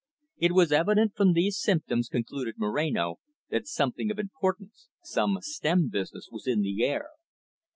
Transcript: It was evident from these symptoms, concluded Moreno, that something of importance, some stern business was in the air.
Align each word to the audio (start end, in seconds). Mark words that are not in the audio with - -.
It 0.39 0.53
was 0.53 0.71
evident 0.71 1.15
from 1.15 1.33
these 1.33 1.61
symptoms, 1.61 2.09
concluded 2.09 2.55
Moreno, 2.57 3.19
that 3.51 3.67
something 3.67 4.09
of 4.09 4.17
importance, 4.17 4.89
some 5.03 5.37
stern 5.41 5.89
business 5.89 6.27
was 6.31 6.47
in 6.47 6.61
the 6.63 6.83
air. 6.83 7.09